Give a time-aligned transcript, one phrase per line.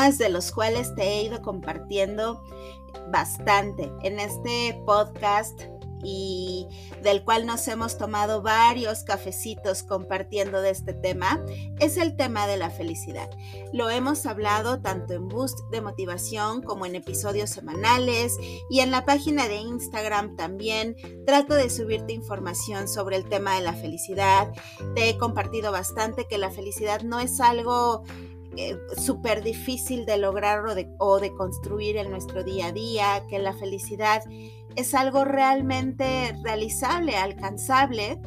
[0.00, 2.42] De los cuales te he ido compartiendo
[3.12, 5.60] bastante en este podcast
[6.02, 6.66] y
[7.02, 11.44] del cual nos hemos tomado varios cafecitos compartiendo de este tema,
[11.80, 13.28] es el tema de la felicidad.
[13.74, 18.38] Lo hemos hablado tanto en Boost de Motivación como en episodios semanales
[18.70, 20.96] y en la página de Instagram también.
[21.26, 24.50] Trato de subirte información sobre el tema de la felicidad.
[24.94, 28.02] Te he compartido bastante que la felicidad no es algo
[28.56, 33.24] eh, súper difícil de lograr o de, o de construir en nuestro día a día,
[33.28, 34.22] que la felicidad
[34.76, 38.20] es algo realmente realizable, alcanzable,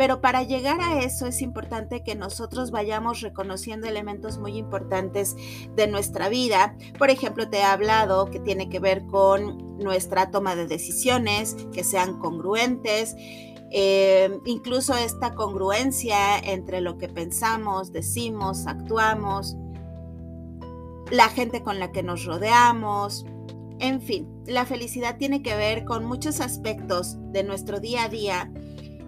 [0.00, 5.36] pero para llegar a eso es importante que nosotros vayamos reconociendo elementos muy importantes
[5.76, 6.74] de nuestra vida.
[6.98, 11.84] Por ejemplo, te he hablado que tiene que ver con nuestra toma de decisiones, que
[11.84, 13.14] sean congruentes,
[13.70, 19.56] eh, incluso esta congruencia entre lo que pensamos, decimos, actuamos,
[21.10, 23.24] la gente con la que nos rodeamos,
[23.78, 28.52] en fin, la felicidad tiene que ver con muchos aspectos de nuestro día a día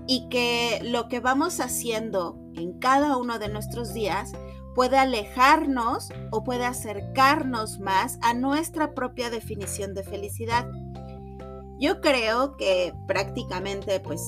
[0.07, 4.33] y que lo que vamos haciendo en cada uno de nuestros días
[4.75, 10.67] puede alejarnos o puede acercarnos más a nuestra propia definición de felicidad.
[11.79, 14.23] Yo creo que prácticamente pues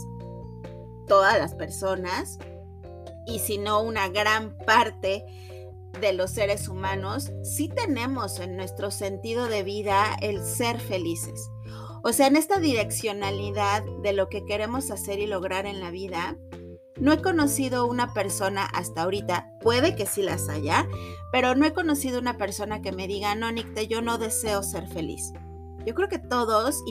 [1.07, 2.39] todas las personas
[3.27, 5.25] y si no una gran parte
[6.01, 11.51] de los seres humanos, sí tenemos en nuestro sentido de vida el ser felices.
[12.03, 16.37] O sea, en esta direccionalidad de lo que queremos hacer y lograr en la vida,
[17.01, 20.87] no he conocido una persona hasta ahorita, puede que sí las haya,
[21.33, 24.87] pero no he conocido una persona que me diga, no, Nick, yo no deseo ser
[24.89, 25.33] feliz.
[25.87, 26.83] Yo creo que todos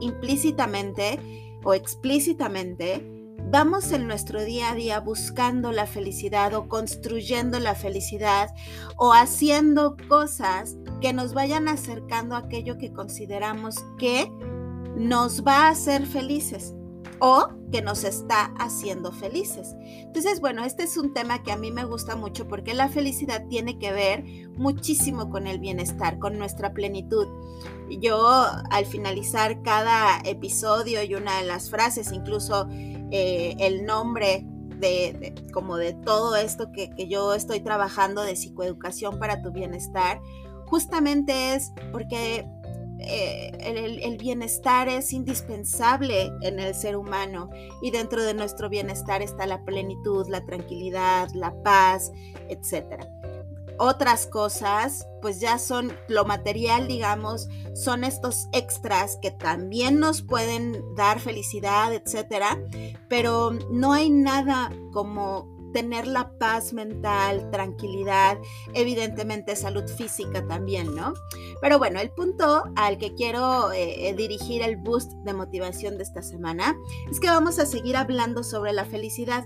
[0.00, 1.20] implícitamente
[1.64, 8.54] o explícitamente vamos en nuestro día a día buscando la felicidad o construyendo la felicidad
[8.96, 14.30] o haciendo cosas que nos vayan acercando a aquello que consideramos que
[14.96, 16.74] nos va a hacer felices
[17.20, 19.74] o que nos está haciendo felices.
[19.80, 23.46] Entonces, bueno, este es un tema que a mí me gusta mucho porque la felicidad
[23.48, 24.24] tiene que ver
[24.56, 27.26] muchísimo con el bienestar, con nuestra plenitud.
[28.00, 32.68] Yo al finalizar cada episodio y una de las frases, incluso
[33.10, 34.44] eh, el nombre
[34.78, 40.20] de, como de todo esto que, yo estoy trabajando de psicoeducación para tu bienestar,
[40.66, 42.46] justamente es porque
[43.00, 47.50] eh, el, bienestar es indispensable en el ser humano
[47.82, 52.12] y dentro de nuestro bienestar está la plenitud, la tranquilidad, la paz,
[52.48, 53.08] etcétera
[53.78, 60.82] otras cosas, pues ya son lo material, digamos, son estos extras que también nos pueden
[60.94, 62.58] dar felicidad, etcétera,
[63.08, 68.38] pero no hay nada como tener la paz mental, tranquilidad,
[68.74, 71.14] evidentemente salud física también, ¿no?
[71.60, 76.04] Pero bueno, el punto al que quiero eh, eh, dirigir el boost de motivación de
[76.04, 76.76] esta semana
[77.10, 79.44] es que vamos a seguir hablando sobre la felicidad.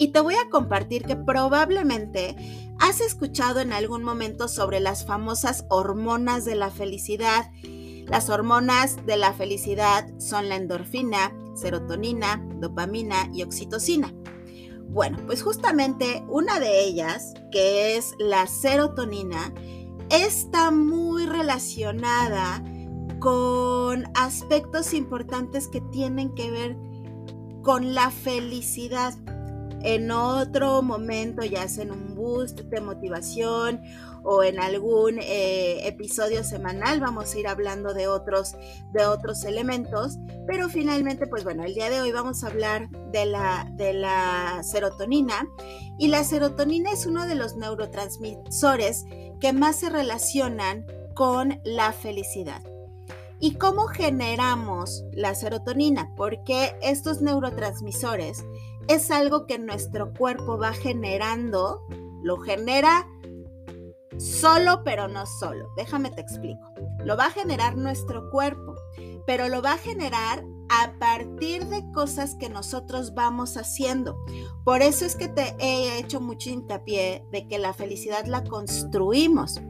[0.00, 2.34] Y te voy a compartir que probablemente
[2.78, 7.50] has escuchado en algún momento sobre las famosas hormonas de la felicidad.
[8.06, 14.10] Las hormonas de la felicidad son la endorfina, serotonina, dopamina y oxitocina.
[14.88, 19.52] Bueno, pues justamente una de ellas, que es la serotonina,
[20.08, 22.64] está muy relacionada
[23.18, 26.78] con aspectos importantes que tienen que ver
[27.62, 29.12] con la felicidad
[29.82, 33.82] en otro momento, ya sea en un boost de motivación
[34.22, 38.56] o en algún eh, episodio semanal, vamos a ir hablando de otros,
[38.92, 40.18] de otros elementos.
[40.46, 44.60] Pero finalmente, pues bueno, el día de hoy vamos a hablar de la, de la
[44.62, 45.48] serotonina.
[45.98, 49.04] Y la serotonina es uno de los neurotransmisores
[49.40, 52.62] que más se relacionan con la felicidad.
[53.40, 56.12] ¿Y cómo generamos la serotonina?
[56.14, 58.44] Porque estos neurotransmisores
[58.86, 61.86] es algo que nuestro cuerpo va generando,
[62.22, 63.08] lo genera
[64.18, 65.70] solo pero no solo.
[65.76, 66.72] Déjame te explico.
[67.04, 68.74] Lo va a generar nuestro cuerpo,
[69.26, 74.16] pero lo va a generar a partir de cosas que nosotros vamos haciendo.
[74.64, 79.60] Por eso es que te he hecho mucho hincapié de que la felicidad la construimos.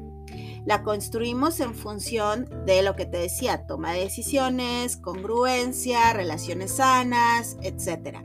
[0.67, 7.57] La construimos en función de lo que te decía, toma de decisiones, congruencia, relaciones sanas,
[7.63, 8.23] etcétera.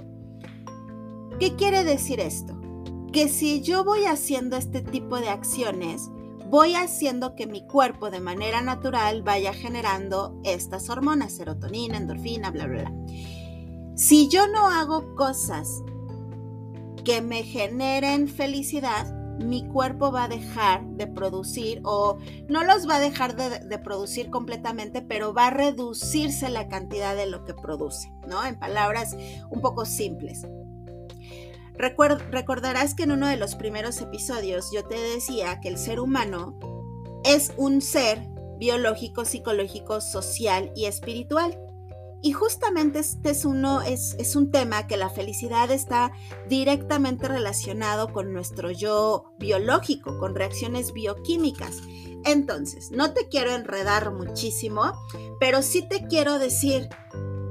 [1.39, 2.59] ¿Qué quiere decir esto?
[3.11, 6.09] Que si yo voy haciendo este tipo de acciones,
[6.49, 12.67] voy haciendo que mi cuerpo de manera natural vaya generando estas hormonas, serotonina, endorfina, bla,
[12.67, 12.93] bla, bla.
[13.95, 15.81] Si yo no hago cosas
[17.03, 19.05] que me generen felicidad,
[19.39, 22.17] mi cuerpo va a dejar de producir o
[22.47, 27.27] no los va a dejar de, producir completamente, pero va a reducirse la cantidad de
[27.27, 28.45] lo que produce, ¿no?
[28.45, 29.15] En palabras
[29.49, 30.47] un poco simples.
[31.77, 36.57] recordarás que en uno de los primeros episodios yo te decía que el ser humano
[37.23, 41.59] es un ser biológico, psicológico, social y espiritual.
[42.21, 46.11] Y justamente este es, uno, es, es un tema que la felicidad está
[46.49, 51.81] directamente relacionado con nuestro yo biológico, con reacciones bioquímicas.
[52.23, 54.93] Entonces, no te quiero enredar muchísimo,
[55.39, 56.89] pero sí te quiero decir,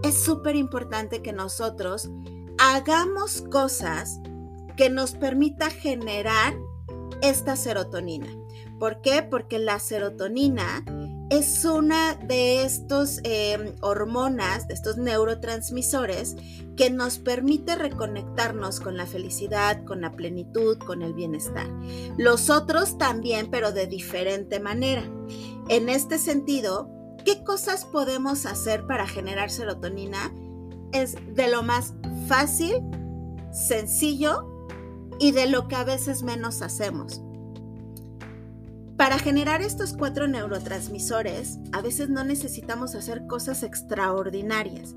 [0.02, 2.10] es súper importante que nosotros
[2.58, 4.20] hagamos cosas
[4.76, 6.54] que nos permita generar
[7.22, 8.26] esta serotonina.
[8.78, 9.22] ¿Por qué?
[9.22, 10.84] Porque la serotonina
[11.30, 16.36] es una de estos em, hormonas, de estos neurotransmisores
[16.76, 21.66] que nos permite reconectarnos con la felicidad, con la plenitud, con el bienestar.
[22.18, 25.04] Los otros también, pero de diferente manera.
[25.68, 26.90] En este sentido,
[27.24, 30.32] ¿qué cosas podemos hacer para generar serotonina?
[30.92, 31.94] Es de lo más
[32.28, 32.82] fácil,
[33.52, 34.68] sencillo
[35.18, 37.22] y de lo que a veces menos hacemos.
[38.96, 44.94] Para generar estos cuatro neurotransmisores, a veces no necesitamos hacer cosas extraordinarias.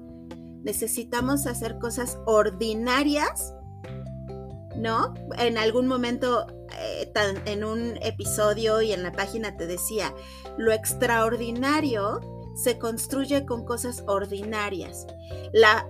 [0.64, 3.56] Necesitamos hacer cosas ordinarias,
[4.76, 5.16] ¿no?
[5.40, 6.46] En algún momento,
[6.78, 7.12] eh,
[7.46, 10.14] en un episodio y en la página te decía,
[10.58, 12.20] lo extraordinario
[12.56, 15.08] se construye con cosas ordinarias.
[15.54, 15.88] La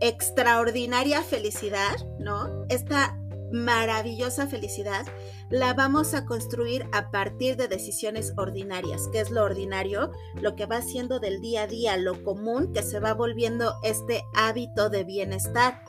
[0.00, 2.66] extraordinaria felicidad, ¿no?
[2.68, 3.18] Esta
[3.52, 5.06] maravillosa felicidad
[5.50, 9.08] la vamos a construir a partir de decisiones ordinarias.
[9.12, 10.10] ¿Qué es lo ordinario?
[10.40, 14.22] Lo que va siendo del día a día, lo común que se va volviendo este
[14.34, 15.82] hábito de bienestar.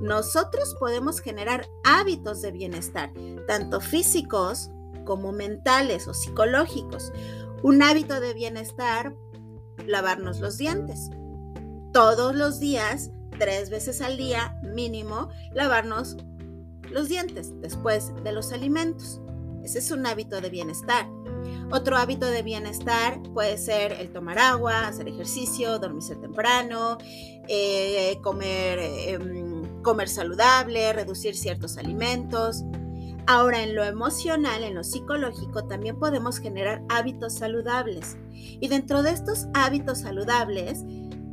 [0.00, 3.12] Nosotros podemos generar hábitos de bienestar,
[3.46, 4.70] tanto físicos
[5.04, 7.12] como mentales o psicológicos.
[7.62, 9.14] Un hábito de bienestar,
[9.86, 11.10] lavarnos los dientes.
[11.92, 16.16] Todos los días, tres veces al día mínimo, lavarnos
[16.90, 19.20] los dientes después de los alimentos.
[19.62, 21.06] Ese es un hábito de bienestar.
[21.70, 26.98] Otro hábito de bienestar puede ser el tomar agua, hacer ejercicio, dormirse temprano,
[27.48, 32.64] eh, comer, em, comer saludable, reducir ciertos alimentos.
[33.26, 38.16] Ahora, en lo emocional, en lo psicológico, también podemos generar hábitos saludables.
[38.32, 40.84] Y dentro de estos hábitos saludables,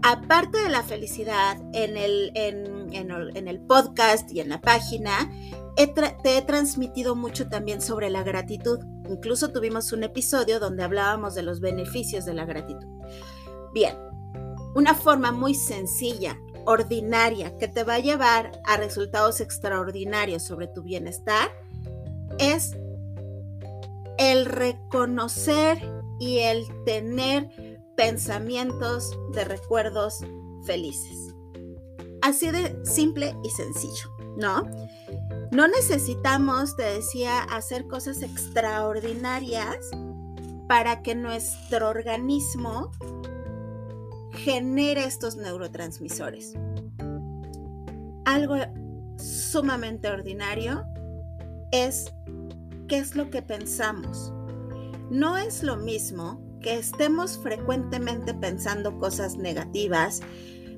[0.04, 2.32] aparte de la felicidad, en el,
[2.94, 5.32] el podcast y en la página,
[5.76, 8.80] te he transmitido mucho también sobre la gratitud.
[9.10, 12.88] Incluso tuvimos un episodio donde hablábamos de los beneficios de la gratitud.
[13.74, 13.96] Bien,
[14.76, 20.84] una forma muy sencilla, ordinaria, que te va a llevar a resultados extraordinarios sobre tu
[20.84, 21.50] bienestar
[22.40, 22.76] es
[24.18, 25.80] el reconocer
[26.20, 27.50] y el tener
[27.96, 30.20] pensamientos de recuerdos
[30.66, 31.27] felices.
[32.28, 34.64] Así de simple y sencillo, ¿no?
[35.54, 39.78] No necesitamos, te decía, hacer cosas extraordinarias
[40.68, 42.92] para que nuestro organismo
[44.34, 46.52] genere estos neurotransmisores.
[48.26, 48.56] Algo
[49.18, 50.84] sumamente ordinario
[51.72, 52.12] es
[52.90, 54.34] qué es lo que pensamos.
[55.10, 60.20] No es lo mismo que estemos frecuentemente pensando cosas negativas,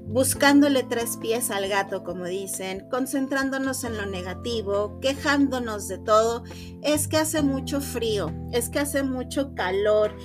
[0.10, 6.44] buscándole tres pies al gato, como dicen, concentrándonos en lo negativo, quejándonos de todo,
[6.82, 10.16] es que hace mucho frío, es que hace mucho calor,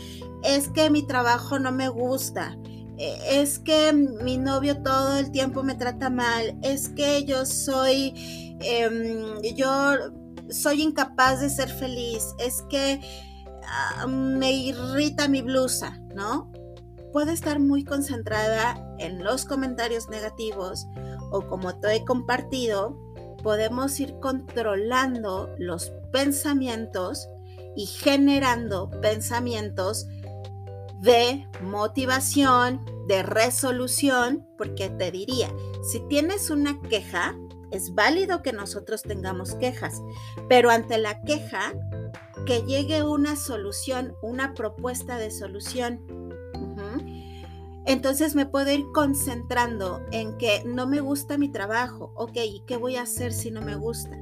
[0.43, 2.57] es que mi trabajo no me gusta,
[2.97, 8.14] e, es que mi novio todo el tiempo me trata mal, es que yo soy,
[8.61, 9.93] em, yo
[10.50, 13.00] soy incapaz de ser feliz, es que
[13.67, 16.50] Ah, me irrita mi blusa, ¿no?
[17.14, 20.88] Puede estar muy concentrada en los comentarios negativos
[21.30, 22.99] o como te he compartido,
[23.40, 27.28] podemos ir controlando los pensamientos
[27.76, 30.09] y generando pensamientos
[31.02, 35.54] de motivación, de resolución, porque te diría,
[35.88, 37.37] si tienes una queja,
[37.71, 40.02] es válido que nosotros tengamos quejas,
[40.49, 41.75] pero ante la queja
[42.44, 46.24] que llegue una solución, una propuesta de solución.
[47.87, 52.76] Entonces me puedo ir concentrando en que no me gusta mi trabajo, ok, ¿y qué
[52.76, 54.17] voy a hacer si no me gusta?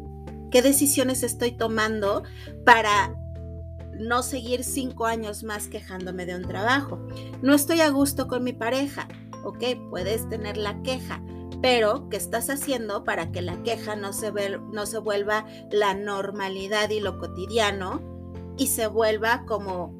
[0.51, 2.25] ¿Qué decisiones estoy tomando
[2.65, 3.17] para
[3.99, 7.07] no seguir cinco años más quejándome de un trabajo?
[7.41, 9.07] No estoy a gusto con mi pareja,
[9.45, 11.23] ok, puedes tener la queja,
[11.63, 14.33] pero ¿qué estás haciendo para que la queja no se,
[14.73, 18.03] no se vuelva la normalidad y lo cotidiano
[18.59, 19.95] y se vuelva como,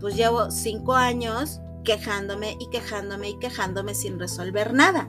[0.00, 5.08] pues llevo cinco años quejándome y quejándome y quejándome sin resolver nada.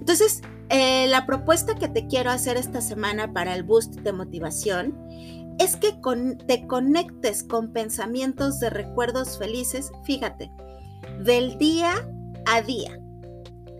[0.00, 4.98] Entonces, eh, la propuesta que te quiero hacer esta semana para el boost de motivación
[5.60, 5.94] es que
[6.44, 10.50] te conectes con pensamientos de recuerdos felices, fíjate,
[11.20, 11.92] del día
[12.46, 12.98] a día.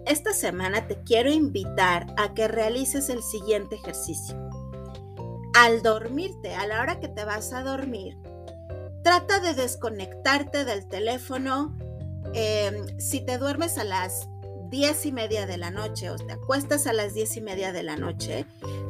[0.06, 4.36] Esta semana te quiero invitar a que realices el siguiente ejercicio.
[5.54, 8.16] Al dormirte, a la hora que te vas a dormir,
[9.02, 11.76] trata de desconectarte del teléfono.
[12.34, 14.28] Em, si te duermes a las
[14.70, 17.82] diez y media de la noche o te acuestas a las diez y media de
[17.82, 18.46] la noche,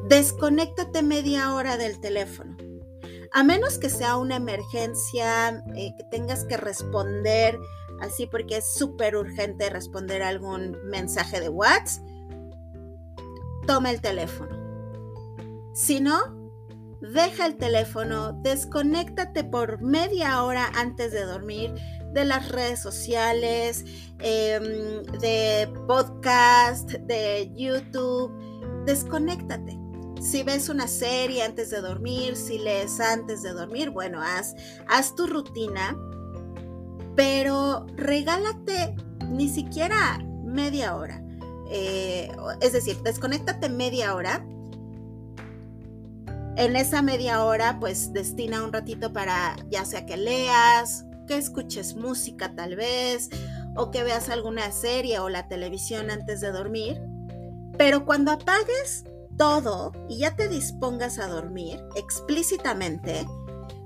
[0.08, 2.56] desconéctate media hora del teléfono.
[3.32, 7.58] A menos que sea una emergencia, eh, que tengas que responder
[8.02, 12.04] así porque es súper urgente responder algún mensaje de WhatsApp,
[13.66, 14.60] toma el teléfono.
[15.74, 16.18] Si no,
[17.00, 21.74] deja el teléfono, desconéctate por media hora antes de dormir
[22.12, 23.85] de las redes sociales,
[24.19, 28.33] em, de podcast, de YouTube.
[28.85, 29.78] Desconéctate.
[30.21, 34.54] Si ves una serie antes de dormir, si lees antes de dormir, bueno, haz,
[34.88, 35.97] haz tu rutina
[37.14, 38.95] pero regálate
[39.28, 41.23] ni siquiera media hora.
[41.71, 44.47] Eh, es decir, desconéctate media hora.
[46.57, 51.97] En esa media hora, pues destina un ratito para ya sea que leas, que escuches
[51.97, 53.31] música tal vez,
[53.76, 57.00] o que veas alguna serie o la televisión antes de dormir.
[57.79, 59.05] Pero cuando apagues
[59.37, 63.26] todo y ya te dispongas a dormir explícitamente,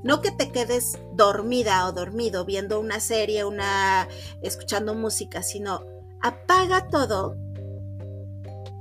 [0.02, 4.08] no que te quedes dormida o dormido viendo una serie, una
[4.42, 5.82] escuchando música, sino
[6.20, 7.36] apaga todo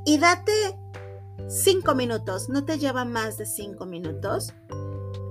[0.06, 0.52] y date
[1.48, 4.54] cinco minutos, no te lleva más de cinco minutos,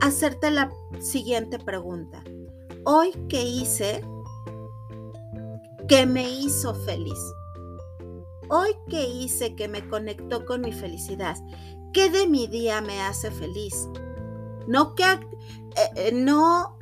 [0.00, 2.22] hacerte la siguiente pregunta.
[2.86, 4.04] Hoy, ¿qué hice
[5.88, 7.18] que me hizo feliz?
[8.50, 11.34] Hoy, ¿qué hice que me conectó con mi felicidad?
[11.94, 13.88] ¿Qué de mi día me hace feliz?
[14.66, 15.18] No que eh,
[15.96, 16.76] eh, no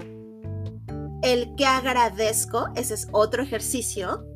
[1.22, 4.26] el que agradezco, ese es otro ejercicio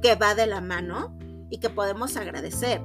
[0.00, 1.18] que va de la mano
[1.50, 2.80] y que podemos agradecer.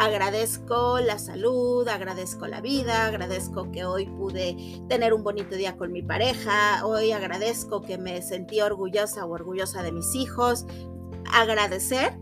[0.00, 4.56] Agradezco la salud, agradezco la vida, agradezco que hoy pude
[4.88, 9.82] tener un bonito día con mi pareja, hoy agradezco que me sentí orgullosa o orgullosa
[9.82, 10.64] de mis hijos.
[11.34, 12.18] Agradecer,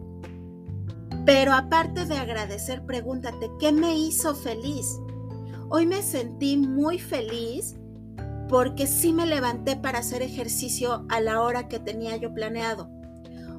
[1.25, 4.99] pero aparte de agradecer, pregúntate, ¿qué me hizo feliz?
[5.69, 7.77] Hoy me sentí muy feliz
[8.49, 12.91] porque sí me levanté para hacer ejercicio a la hora que tenía yo planeado.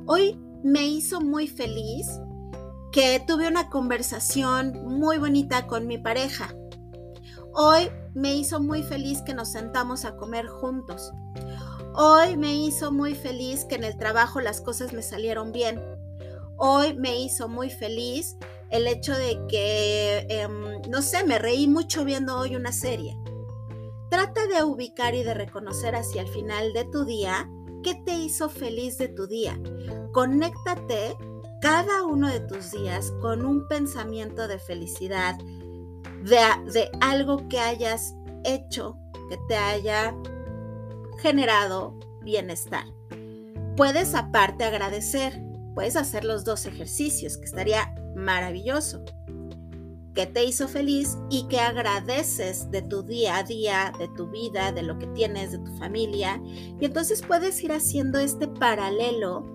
[0.08, 2.20] Hoy me hizo muy feliz
[2.92, 6.56] que tuve una conversación muy bonita con mi pareja.
[7.54, 11.12] Hoy me hizo muy feliz que nos sentamos a comer juntos.
[11.94, 15.80] Hoy me hizo muy feliz que en el trabajo las cosas me salieron bien.
[16.58, 18.38] Hoy me hizo muy feliz
[18.70, 23.18] el hecho de que, em, no sé, me reí mucho viendo hoy una serie.
[24.10, 27.50] Trata de ubicar y de reconocer hacia el final de tu día
[27.84, 29.60] qué te hizo feliz de tu día.
[30.12, 31.16] Conéctate
[31.62, 35.38] cada uno de tus días con un pensamiento de felicidad,
[36.24, 36.40] de,
[36.72, 38.14] de algo que hayas
[38.44, 38.98] hecho
[39.30, 40.16] que te haya
[41.22, 42.86] generado bienestar.
[43.76, 45.42] Puedes aparte agradecer,
[45.76, 49.04] puedes hacer los dos ejercicios, que estaría maravilloso,
[50.14, 54.72] que te hizo feliz y que agradeces de tu día a día, de tu vida,
[54.72, 56.42] de lo que tienes, de tu familia.
[56.80, 59.46] Y entonces puedes ir haciendo este paralelo.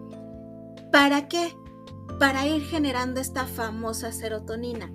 [0.90, 1.52] ¿Para qué?
[2.19, 4.93] Para ir generando esta famosa serotonina.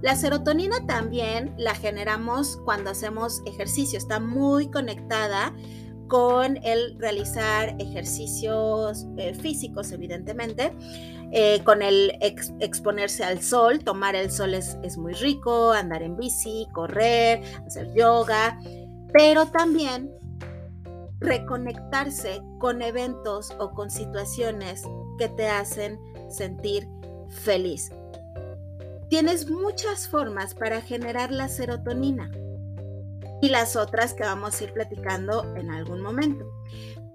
[0.00, 5.54] La serotonina también la generamos cuando hacemos ejercicio, está muy conectada
[6.08, 10.72] con el realizar ejercicios eh, físicos, evidentemente,
[11.32, 16.16] eh, con el exponerse al sol, tomar el sol es, es muy rico, andar en
[16.16, 18.58] bici, correr, hacer yoga,
[19.12, 20.10] pero también
[21.20, 24.82] reconectarse con eventos o con situaciones
[25.18, 26.88] que te hacen sentir
[27.28, 27.90] feliz.
[29.08, 32.30] Tienes muchas formas para generar la serotonina
[33.42, 36.46] y las otras que vamos a ir platicando en algún momento.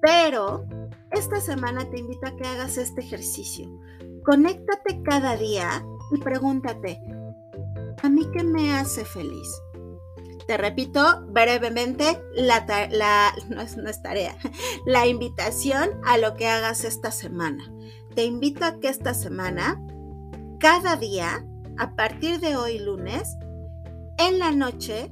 [0.02, 0.66] Pero
[1.12, 3.68] esta semana te invito a que hagas este ejercicio.
[4.24, 7.02] Conéctate cada día y pregúntate,
[8.02, 9.50] ¿a mí qué me hace feliz?
[10.48, 12.66] Te repito brevemente, la,
[13.50, 14.36] no, es, no es tarea,
[14.86, 17.72] la invitación a lo que hagas esta semana.
[18.16, 19.82] Te invito a que esta semana
[20.60, 21.46] cada día,
[21.78, 23.38] a partir de hoy lunes,
[24.18, 25.12] en la noche,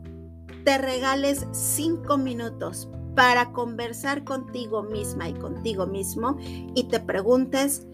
[0.66, 6.38] te regales cinco minutos para conversar contigo misma y contigo mismo
[6.76, 7.88] y te preguntes,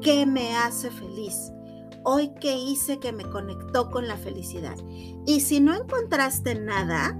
[0.00, 1.52] ¿qué me hace feliz?
[2.02, 4.76] Hoy, ¿qué hice que me conectó con la felicidad?
[5.26, 7.18] Y si no encontraste nada,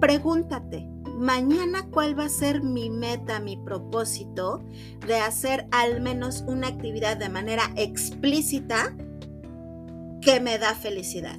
[0.00, 0.91] pregúntate,
[1.22, 4.60] mañana cuál va a ser mi meta, mi propósito
[5.06, 8.96] de hacer al menos una actividad de manera explícita
[10.20, 11.38] que me da felicidad.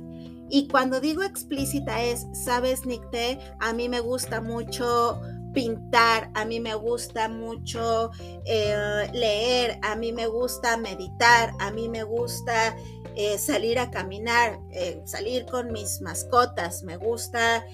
[0.50, 5.20] Y cuando digo explícita es, sabes, Nicte, a mí me gusta mucho
[5.54, 8.10] pintar, a mí me gusta mucho
[8.46, 12.74] eh, leer, a mí me gusta meditar, a mí me gusta
[13.16, 17.66] eh, salir a caminar, eh, salir con mis mascotas, me gusta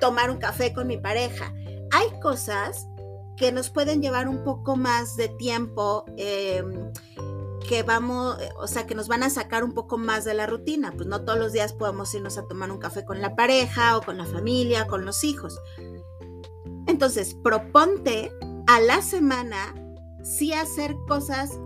[0.00, 1.52] tomar un café con mi pareja.
[1.90, 2.86] Hay cosas
[3.36, 6.92] que nos pueden llevar un poco más de tiempo, em,
[7.68, 10.92] que vamos, o sea, que nos van a sacar un poco más de la rutina.
[10.92, 14.02] Pues no todos los días podemos irnos a tomar un café con la pareja o
[14.02, 15.60] con la familia, con los hijos.
[16.86, 18.32] Entonces, proponte
[18.66, 19.74] a la semana
[20.22, 21.58] sí hacer cosas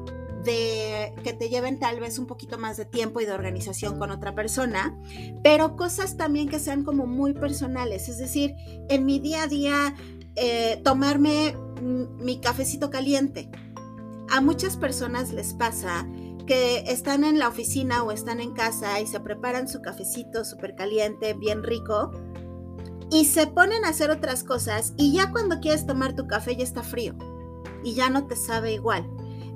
[0.45, 4.11] de que te lleven tal vez un poquito más de tiempo y de organización con
[4.11, 4.99] otra persona,
[5.43, 8.55] pero cosas también que sean como muy personales, es decir,
[8.89, 9.95] en mi día a día
[10.37, 13.51] eh, tomarme mi cafecito caliente.
[14.31, 16.07] A muchas personas les pasa
[16.47, 20.75] que están en la oficina o están en casa y se preparan su cafecito súper
[20.75, 22.11] caliente, bien rico,
[23.11, 26.65] y se ponen a hacer otras cosas y ya cuando quieres tomar tu café ya
[26.65, 27.15] está frío
[27.85, 29.07] y ya no te sabe igual.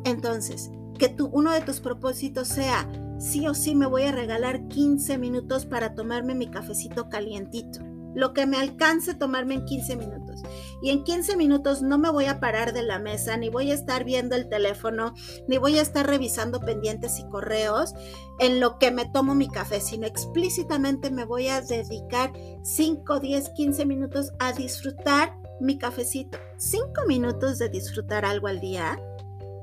[0.04, 2.88] Entonces, que tu, uno de tus propósitos sea,
[3.18, 7.80] sí o sí me voy a regalar 15 minutos para tomarme mi cafecito calientito.
[8.14, 10.42] Lo que me alcance tomarme en 15 minutos.
[10.82, 13.74] Y en 15 minutos no me voy a parar de la mesa, ni voy a
[13.74, 15.12] estar viendo el teléfono,
[15.48, 17.92] ni voy a estar revisando pendientes y correos
[18.38, 22.32] en lo que me tomo mi café, sino explícitamente me voy a dedicar
[22.62, 26.38] 5, 10, 15 minutos a disfrutar mi cafecito.
[26.56, 28.98] 5 minutos de disfrutar algo al día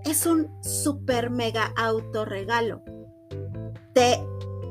[0.06, 2.84] es un super mega autorregalo.
[3.94, 4.20] Te,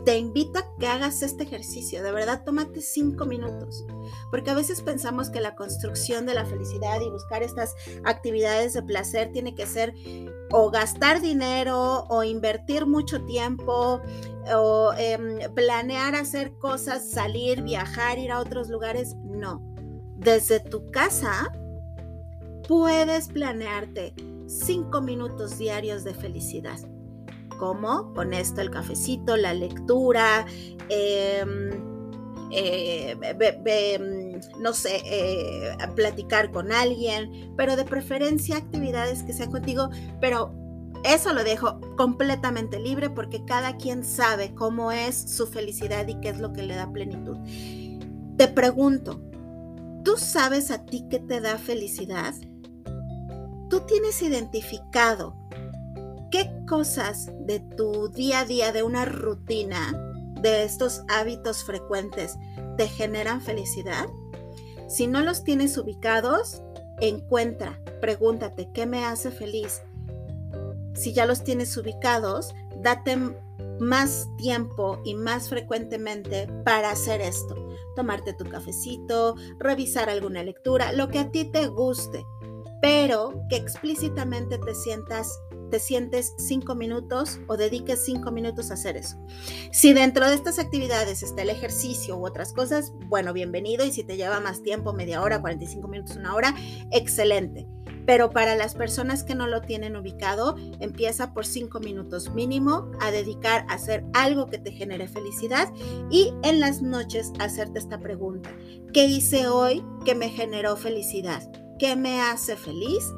[0.05, 2.03] te invito a que hagas este ejercicio.
[2.03, 3.85] De verdad, tómate cinco minutos.
[4.31, 8.83] Porque a veces pensamos que la construcción de la felicidad y buscar estas actividades de
[8.83, 9.95] placer tiene que ser
[10.51, 14.01] o gastar dinero o invertir mucho tiempo
[14.55, 19.15] o em, planear hacer cosas, salir, viajar, ir a otros lugares.
[19.25, 19.63] No.
[20.17, 21.51] Desde tu casa
[22.69, 24.15] puedes planearte
[24.53, 26.79] cinco minutos diarios de felicidad.
[27.59, 28.13] ¿Cómo?
[28.15, 30.47] Con esto el cafecito, la lectura,
[30.89, 31.71] em,
[32.51, 33.17] eh,
[34.59, 40.53] no sé, eh, platicar con alguien, pero de preferencia actividades que sean contigo, pero
[41.05, 46.29] eso lo dejo completamente libre porque cada quien sabe cómo es su felicidad y qué
[46.29, 47.39] es lo que le da plenitud.
[48.37, 49.21] Te pregunto,
[50.05, 52.35] ¿tú sabes a ti qué te da felicidad?
[53.73, 55.35] Tú tienes identificado
[56.31, 59.95] qué cosas de tu día a día, de una rutina,
[60.43, 62.37] de estos hábitos frecuentes,
[62.77, 64.09] te generan felicidad?
[64.91, 66.63] Si no los tienes ubicados,
[67.01, 69.81] encuentra, pregúntate, ¿qué me hace feliz?
[70.93, 73.17] Si ya los tienes ubicados, date
[73.81, 77.57] más tiempo y más frecuentemente para hacer esto.
[77.97, 82.23] Tomarte tu cafecito, revisar alguna lectura, lo que a ti te guste
[82.83, 85.41] pero que explícitamente te sientas
[85.71, 89.17] te sientes cinco minutos o dediques cinco minutos a hacer eso.
[89.73, 93.83] Si dentro de estas actividades está el ejercicio u otras cosas, bueno, bienvenido.
[93.83, 96.55] Y si te lleva más tiempo, media hora, 45 minutos, una hora,
[96.91, 97.67] excelente.
[98.05, 103.11] Pero para las personas que no lo tienen ubicado, empieza por cinco minutos mínimo a
[103.11, 105.73] dedicar a hacer algo que te genere felicidad
[106.11, 108.51] y en las noches hacerte esta pregunta.
[108.93, 111.62] ¿Qué hice hoy que me generó felicidad?
[111.83, 113.13] Qué me hace feliz.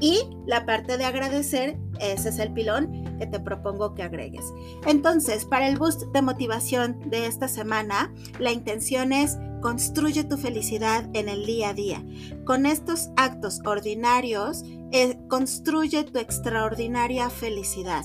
[0.00, 4.46] Y la parte de agradecer, ese es el pilón que te propongo que agregues.
[4.86, 11.06] Entonces, para el boost de motivación de esta semana, la intención es construye tu felicidad
[11.12, 12.02] en el día a día.
[12.46, 18.04] Con estos actos ordinarios, eh, construye tu extraordinaria felicidad.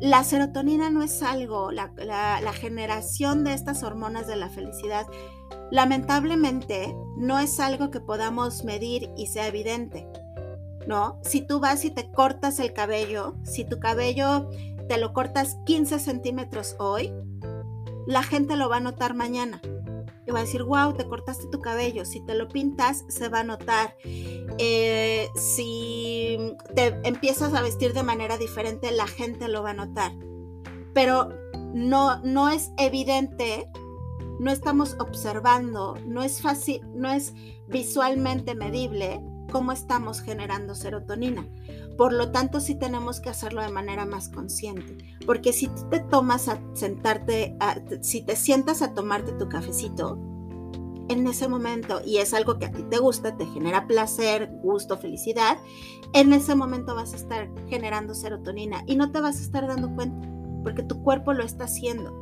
[0.00, 5.06] La serotonina no es algo, la generación de estas hormonas de la felicidad
[5.70, 10.06] lamentablemente no es algo que podamos medir y sea evidente.
[10.86, 11.18] ¿No?
[11.22, 14.48] Si tú vas y te cortas el cabello, si tu cabello
[14.88, 17.12] te lo cortas 15 centímetros hoy,
[18.06, 19.60] la gente lo va a notar mañana.
[20.28, 22.04] y va a decir, wow, te cortaste tu cabello.
[22.04, 23.96] Si te lo pintas, se va a notar.
[24.58, 26.38] Eh, si
[26.74, 30.12] te empiezas a vestir de manera diferente, la gente lo va a notar.
[30.94, 31.28] Pero
[31.74, 33.68] no, no es evidente,
[34.38, 37.34] no estamos observando, no es fácil, no es
[37.68, 41.46] visualmente medible cómo estamos generando serotonina.
[41.96, 46.48] Por lo tanto, sí tenemos que hacerlo de manera más consciente, porque si te tomas
[46.48, 47.56] a sentarte,
[48.02, 50.18] si te sientas a tomarte tu cafecito,
[51.08, 54.98] en ese momento, y es algo que a ti te gusta, te genera placer, gusto,
[54.98, 55.58] felicidad,
[56.12, 59.94] en ese momento vas a estar generando serotonina y no te vas a estar dando
[59.94, 60.28] cuenta,
[60.62, 62.12] porque tu cuerpo lo está haciendo.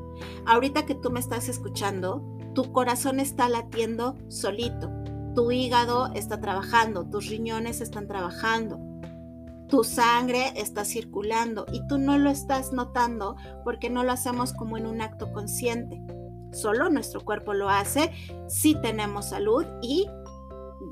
[0.47, 2.23] Ahorita que tú me estás escuchando,
[2.55, 4.91] tu corazón está latiendo solito,
[5.35, 8.79] tu hígado está trabajando, tus riñones están trabajando,
[9.69, 14.77] tu sangre está circulando y tú no lo estás notando porque no lo hacemos como
[14.77, 16.01] en un acto consciente.
[16.55, 18.11] Solo nuestro cuerpo lo hace
[18.49, 20.07] si tenemos salud y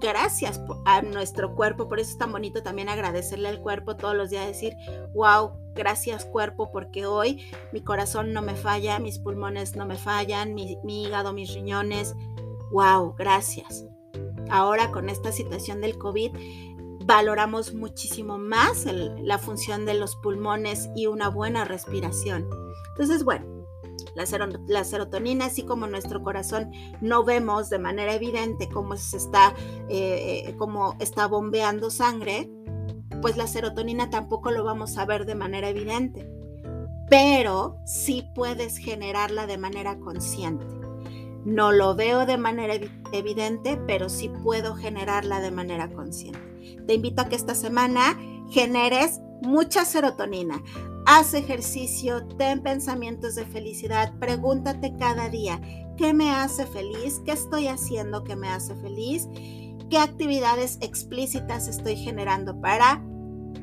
[0.01, 1.89] gracias a nuestro cuerpo.
[1.89, 4.77] Por eso es tan bonito también agradecerle al cuerpo todos los días, decir,
[5.15, 10.55] wow, gracias cuerpo, porque hoy mi corazón no me falla, mis pulmones no me fallan,
[10.55, 12.15] mi, hígado, mis riñones.
[12.71, 13.87] Wow, gracias.
[14.51, 16.33] Ahora con esta situación del COVID,
[17.05, 22.49] valoramos muchísimo más la función de los pulmones y una buena respiración.
[22.91, 23.62] Entonces, bueno,
[24.15, 26.71] la, serotonina, así como nuestro corazón
[27.01, 29.55] no vemos de manera evidente cómo se está,
[29.89, 32.51] eh, cómo está bombeando sangre,
[33.21, 36.29] pues la serotonina tampoco lo vamos a ver de manera evidente.
[37.09, 40.65] Pero sí puedes generarla de manera consciente.
[41.45, 42.75] No lo veo de manera
[43.13, 46.41] evidente, pero sí puedo generarla de manera consciente.
[46.87, 48.19] Te invito a que esta semana
[48.51, 50.63] generes mucha serotonina.
[51.05, 55.61] Haz ejercicio, ten pensamientos de felicidad, pregúntate cada día,
[55.97, 57.21] ¿qué me hace feliz?
[57.25, 59.29] ¿Qué estoy haciendo que me hace feliz?
[59.91, 63.03] ¿Qué actividades explícitas estoy generando para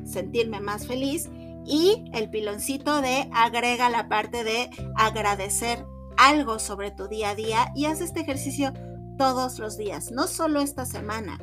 [0.04, 1.30] sentirme más feliz?
[1.64, 5.86] Y el piloncito de agrega la parte de agradecer
[6.18, 8.74] algo sobre tu día a día y haz este ejercicio
[9.16, 11.38] todos los días, no solo esta semana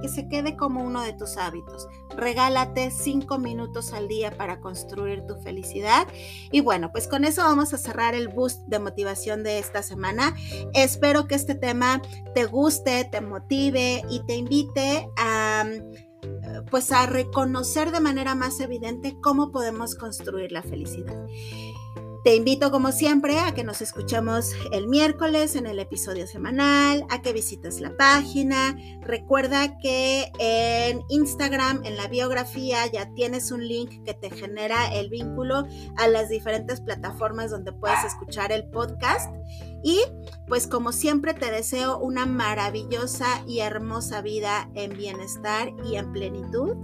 [0.00, 1.88] que se quede como uno de tus hábitos.
[2.16, 6.06] Regálate cinco minutos al día para construir tu felicidad.
[6.50, 10.34] Y bueno, pues con eso vamos a cerrar el boost de motivación de esta semana.
[10.74, 12.02] Espero que este tema
[12.34, 15.64] te guste, te motive y te invite a
[16.70, 21.26] pues a reconocer de manera más evidente cómo podemos construir la felicidad.
[22.26, 27.22] Te invito como siempre a que nos escuchemos el miércoles en el episodio semanal, a
[27.22, 28.76] que visites la página.
[29.00, 35.08] Recuerda que en Instagram, en la biografía, ya tienes un link que te genera el
[35.08, 39.32] vínculo a las diferentes plataformas donde puedes escuchar el podcast.
[39.82, 40.00] Y
[40.48, 46.76] pues como siempre te deseo una maravillosa y hermosa vida en bienestar y en plenitud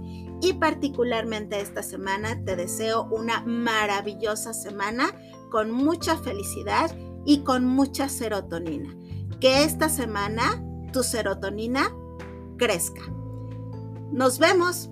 [0.43, 5.11] y particularmente esta semana te deseo una maravillosa semana
[5.49, 6.91] con mucha felicidad
[7.25, 8.93] y con mucha serotonina.
[9.39, 11.95] Que esta semana tu serotonina
[12.57, 13.01] crezca.
[14.11, 14.89] Nos vemos.